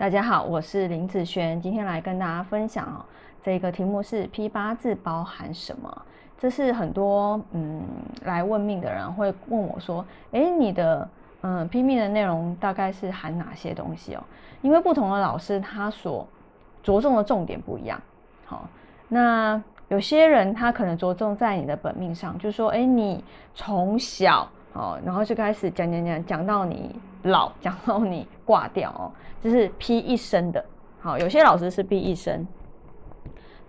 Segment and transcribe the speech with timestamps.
[0.00, 3.04] 大家好，我是林子璇，今天来跟大家分享哦，
[3.42, 6.02] 这个题目是批八字包含什么？
[6.38, 7.82] 这是很多嗯
[8.22, 11.06] 来问命的人会问我说，哎，你的
[11.42, 14.24] 嗯批命的内容大概是含哪些东西哦？
[14.62, 16.26] 因为不同的老师他所
[16.82, 18.00] 着重的重点不一样。
[18.46, 18.66] 好，
[19.06, 23.22] 那有些人他可能着重在你的本命上，就说，哎，你
[23.54, 29.10] 从小哦，然后就开始讲讲讲讲到你老，讲到你挂掉哦。
[29.42, 30.62] 就是批一生的，
[31.00, 32.46] 好，有些老师是批一生，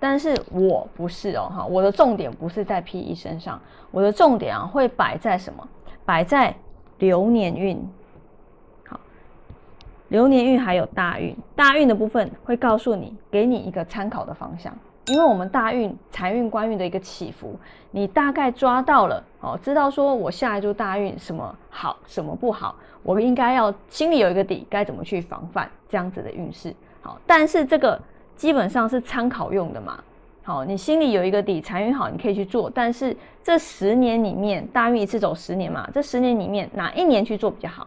[0.00, 3.60] 但是我不是哦，哈，我的重点不是在批一生上，
[3.92, 5.68] 我的重点啊会摆在什么？
[6.04, 6.52] 摆在
[6.98, 7.88] 流年运，
[8.84, 8.98] 好，
[10.08, 14.76] 流年运还有大运，大运的部分会告诉你，给你一个参考的方向，
[15.06, 17.58] 因为我们大运财运官运的一个起伏，
[17.90, 22.76] 你大概抓到了，哦，知道说我下一周大运什么好，什么不好。
[23.02, 26.74] 我应该要心里有一个底，该怎么去防范这样子的运势？
[27.00, 28.00] 好，但是这个
[28.36, 30.04] 基本上是参考用的嘛。
[30.42, 32.70] 好，你心里有一个底，财运好，你可以去做。
[32.70, 37.86] 但是这十年里面，大运一次走十年嘛，这十年里面哪一年去做比较好？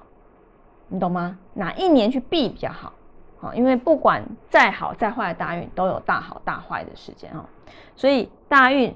[0.88, 1.38] 你懂吗？
[1.54, 2.92] 哪一年去避比较好？
[3.44, 7.44] 好，因为不管再好再坏的大运，都有大好大坏的时间哦。
[7.94, 8.96] 所以大运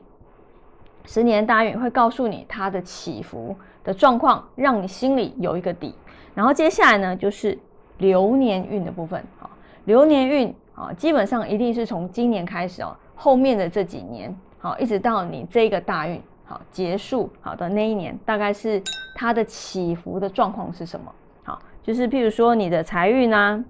[1.03, 3.53] 十年大运会告诉你它的起伏
[3.83, 5.93] 的状况，让你心里有一个底。
[6.33, 7.59] 然后接下来呢，就是
[7.97, 9.21] 流年运的部分。
[9.37, 9.49] 好，
[9.83, 18.81] 流年运啊，基本上一定是从今年开始哦，后面的这几年，好，一直到你这个大运好结束好的那一年，大概是
[19.13, 21.11] 它的起伏的状况是什么？
[21.43, 23.61] 好，就是譬如说你的财运啊，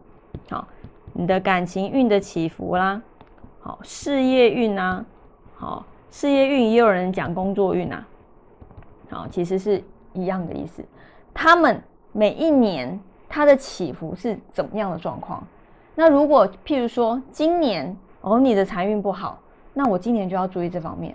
[0.49, 0.67] 好，
[1.13, 3.01] 你的感情运的起伏啦，
[3.59, 5.05] 好，事业运啊，
[5.55, 8.07] 好，事业运也有人讲工作运啊，
[9.09, 10.83] 好，其实是一样的意思，
[11.33, 11.81] 他们。
[12.13, 12.99] 每一年
[13.29, 15.45] 它的起伏是怎么样的状况？
[15.93, 19.37] 那如果譬如说今年哦你的财运不好，
[19.71, 21.13] 那我今年就要注意这方面。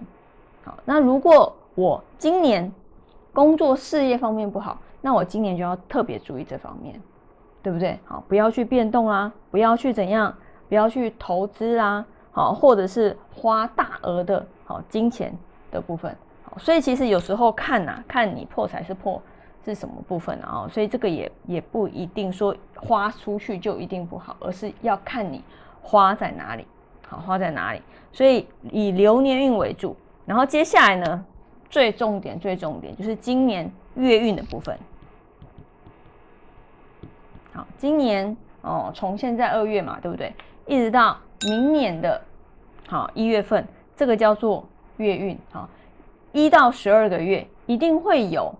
[0.62, 2.72] 好，那如果我今年
[3.32, 7.00] 工作事业方面不好，那我今年就要特别注意这方面，
[7.62, 7.98] 对不对？
[8.04, 10.34] 好，不要去变动啦，不要去怎样，
[10.68, 15.32] 不要去投资啦，好，或者是花大额的好金钱
[15.70, 16.14] 的部分。
[16.42, 19.20] 好，所以其实有时候看呐，看你破财是破。
[19.64, 20.66] 是什么部分啊？
[20.68, 25.40] 所以这个也也不一定说花出去就一定不好，而是要看你
[25.80, 26.66] 花在哪里，
[27.06, 27.80] 好花在哪里。
[28.12, 29.96] 所以以流年运为主，
[30.26, 31.24] 然后接下来呢，
[31.70, 34.76] 最重点最重点就是今年月运的部分。
[37.52, 40.32] 好，今年哦，从现在二月嘛，对不对？
[40.66, 42.20] 一直到明年的
[42.88, 45.38] 好一月份，这个叫做月运。
[45.50, 45.68] 好，
[46.32, 48.54] 一到十二个月一定会有。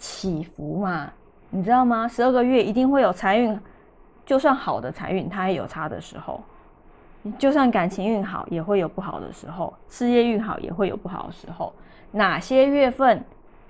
[0.00, 1.12] 起伏嘛，
[1.50, 2.06] 你知道吗？
[2.06, 3.60] 十二个月一定会有财运，
[4.24, 6.40] 就算好的财运，它也有差的时候；
[7.36, 11.72] 就算感情运好，也会有不好的时候；事业运好，也会有不好的时候。
[12.12, 13.20] 哪些月份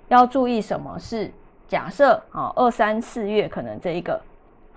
[0.08, 0.60] 要注意？
[0.60, 1.32] 什么是
[1.66, 2.22] 假设？
[2.30, 4.20] 啊，二三四月可能这一个，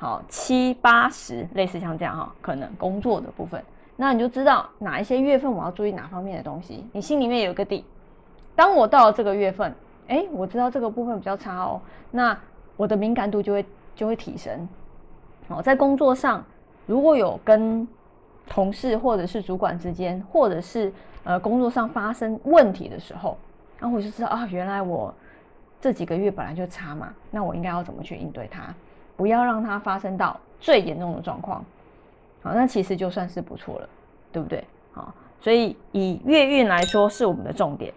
[0.02, 3.64] 好七八十，类似像这样哈，可能工作的部分，
[3.96, 7.86] 那你就知道哪一些月份我要注意哪方面的东西，你心里面有个底。
[8.56, 9.74] 当我到了这个月份。
[10.08, 11.80] 哎，我知道这个部分比较差哦，
[12.10, 12.38] 那
[12.76, 14.68] 我的敏感度就会就会提升。
[15.48, 16.44] 哦，在工作上
[16.86, 17.88] 如果有跟
[18.50, 20.92] 同事或者是主管之间，或者是
[21.24, 23.38] 呃工作上发生问题的时候，
[23.80, 25.14] 然后我就知道啊，原来我
[25.80, 28.64] 这几个月本来就差嘛，那我应该要怎么去应对它，
[29.16, 31.64] 不要让它发生到最严重的状况。
[32.42, 33.90] 好，那其实就算是不错了，
[34.32, 34.64] 对不对？
[34.94, 37.94] 好，所以以月运来说是我们的重点。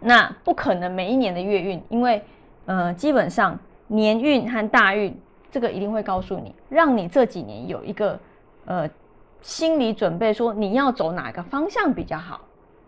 [0.00, 2.22] 那不可能每一年的月运，因为
[2.64, 5.14] 呃，基本上年运和大运
[5.50, 8.18] 这个一定会告诉你，让你这几年有一个
[8.64, 8.88] 呃
[9.42, 12.40] 心理准备，说你要走哪个方向比较好。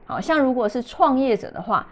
[0.07, 1.87] 好像如果是创业者的话，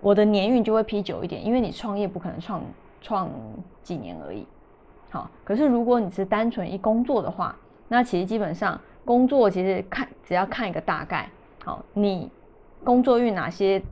[0.00, 2.62] 我的年运就会批久一点，因为你创业不可能创
[3.00, 3.28] 创
[3.82, 4.46] 几年而已。
[5.10, 7.54] 好，可是如果你是单纯一工作的话，
[7.88, 11.28] 那其实基本上工作其实看只要看一个大概，
[11.64, 12.30] 好，你
[12.82, 13.82] 工作运哪些？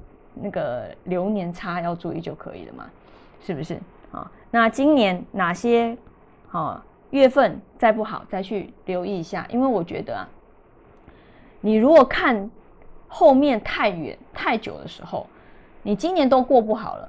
[0.41, 2.89] 那个流年差要注意就可以了嘛，
[3.41, 3.77] 是不是
[4.13, 4.31] 啊？
[4.53, 5.99] 那今年哪些
[6.47, 6.81] 好
[7.11, 9.45] 月份再不好，再去留意一下。
[9.51, 10.23] 因为我觉得啊，
[11.61, 12.49] 你如果看
[13.09, 15.27] 后面太远太久的时候，
[15.83, 17.09] 你今年都过不好了，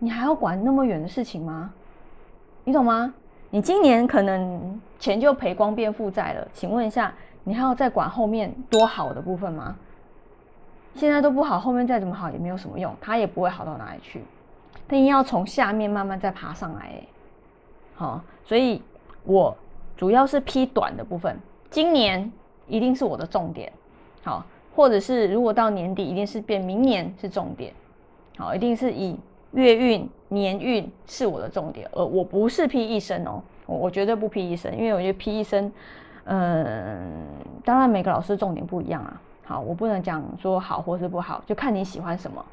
[0.00, 1.72] 你还要管那么远的事情吗？
[2.64, 3.12] 你懂吗？
[3.50, 7.12] 你今年可能钱就赔光变负债了，请问一下，
[7.44, 9.76] 你还要再管后面多好的部分吗？
[10.94, 14.22] 现在都不好，后面再怎么好也没有什么用，它也不会好到哪里去。
[14.86, 16.92] 但一定要从下面慢慢再爬上来，
[17.94, 18.82] 好，所以
[19.24, 19.56] 我
[19.96, 21.38] 主要是批短的部分，
[21.70, 22.30] 今年
[22.66, 23.72] 一定是我的重点，
[24.22, 24.44] 好，
[24.74, 27.72] 或者是如果到年底一定是变明年是重点，
[28.36, 29.18] 好，一定是以
[29.52, 35.70] 月运、年运是我的重点，而我不是批一生哦，我我绝对不批一生，因为我觉得批一生，
[36.24, 36.96] 嗯，
[37.64, 42.44] 当然每个老师重点不一样啊，好，我不能讲说好或是不好，就看你喜欢什么，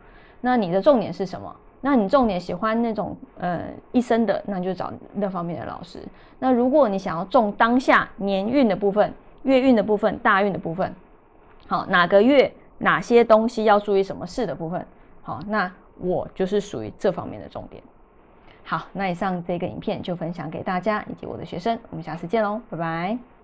[0.42, 1.56] 那你的重点是什么？
[1.82, 3.62] 那你重点喜欢那种呃
[3.94, 6.00] 一生的，那就找那方面的老师。
[6.38, 10.94] 那如果你想要中当下年运的部分、月运的部分、大运的部分，
[11.68, 14.86] 好，哪个月哪些东西要注意什么事的部分，
[15.22, 17.82] 好，那我就是属于这方面的重点。
[18.64, 23.39] 好，那以上这个影片就分享给大家以及我的学生，我们下次见喽，拜拜。